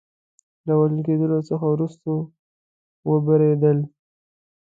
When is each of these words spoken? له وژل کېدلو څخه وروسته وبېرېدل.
له 0.65 0.73
وژل 0.79 0.99
کېدلو 1.07 1.39
څخه 1.49 1.65
وروسته 1.73 2.09
وبېرېدل. 3.09 3.77